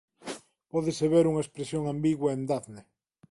Pódese 0.71 1.05
ver 1.13 1.25
unha 1.31 1.43
expresión 1.45 1.83
ambigua 1.85 2.29
en 2.35 2.41
Dafne. 2.51 2.81